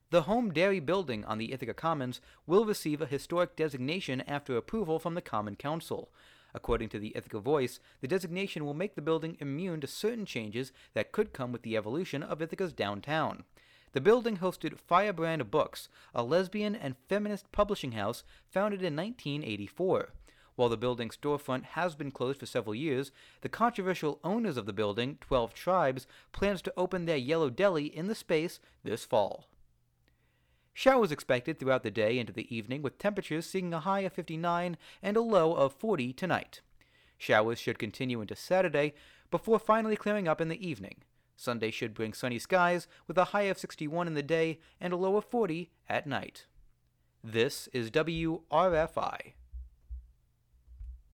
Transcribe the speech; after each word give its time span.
The 0.09 0.23
Home 0.23 0.51
Dairy 0.51 0.81
building 0.81 1.27
on 1.27 1.37
the 1.37 1.53
Ithaca 1.53 1.75
Commons 1.75 2.23
will 2.47 2.65
receive 2.65 3.03
a 3.03 3.07
historic 3.07 3.55
designation 3.55 4.23
after 4.23 4.57
approval 4.57 4.99
from 4.99 5.15
the 5.15 5.21
Common 5.21 5.57
Council. 5.57 6.11
According 6.55 6.89
to 6.89 6.99
the 6.99 7.15
Ithaca 7.15 7.41
Voice, 7.41 7.81
the 8.01 8.09
designation 8.09 8.65
will 8.65 8.73
make 8.73 8.95
the 8.95 9.03
building 9.03 9.37
immune 9.41 9.83
to 9.83 9.87
certain 9.87 10.25
changes 10.25 10.73
that 10.95 11.13
could 11.13 11.35
come 11.35 11.53
with 11.53 11.61
the 11.61 11.77
evolution 11.77 12.23
of 12.23 12.41
Ithaca's 12.41 12.73
downtown. 12.73 13.45
The 13.93 14.01
building 14.01 14.37
hosted 14.37 14.79
Firebrand 14.79 15.51
Books, 15.51 15.89
a 16.15 16.23
lesbian 16.23 16.77
and 16.77 16.97
feminist 17.09 17.51
publishing 17.51 17.93
house 17.93 18.23
founded 18.49 18.83
in 18.83 18.95
1984. 18.95 20.11
While 20.55 20.69
the 20.69 20.77
building's 20.77 21.17
storefront 21.17 21.65
has 21.65 21.97
been 21.97 22.13
closed 22.13 22.39
for 22.39 22.47
several 22.47 22.75
years, 22.75 23.11
the 23.41 23.49
controversial 23.49 24.21
owners 24.23 24.57
of 24.57 24.67
the 24.67 24.73
building, 24.73 25.19
12 25.21 25.55
Tribes, 25.55 26.07
plans 26.31 26.63
to 26.63 26.73
open 26.77 27.07
their 27.07 27.17
Yellow 27.17 27.51
Deli 27.51 27.87
in 27.87 28.07
the 28.07 28.15
space 28.15 28.61
this 28.85 29.05
fall. 29.05 29.47
Showers 30.73 31.11
expected 31.11 31.59
throughout 31.59 31.83
the 31.83 31.91
day 31.91 32.19
into 32.19 32.33
the 32.33 32.55
evening, 32.55 32.83
with 32.83 32.99
temperatures 32.99 33.47
seeing 33.47 33.75
a 33.75 33.81
high 33.81 34.01
of 34.01 34.13
59 34.13 34.77
and 35.03 35.17
a 35.17 35.21
low 35.21 35.53
of 35.55 35.73
40 35.73 36.13
tonight. 36.13 36.61
Showers 37.19 37.59
should 37.59 37.79
continue 37.79 38.21
into 38.21 38.37
Saturday 38.37 38.95
before 39.33 39.59
finally 39.59 39.97
clearing 39.97 40.29
up 40.29 40.41
in 40.41 40.49
the 40.49 40.65
evening. 40.65 41.03
Sunday 41.41 41.71
should 41.71 41.95
bring 41.95 42.13
sunny 42.13 42.39
skies 42.39 42.87
with 43.07 43.17
a 43.17 43.27
high 43.27 43.45
of 43.45 43.59
61 43.59 44.07
in 44.07 44.13
the 44.13 44.23
day 44.23 44.59
and 44.79 44.93
a 44.93 44.97
low 44.97 45.17
of 45.17 45.25
40 45.25 45.71
at 45.89 46.07
night. 46.07 46.45
This 47.25 47.67
is 47.73 47.91
WRFI. 47.91 49.33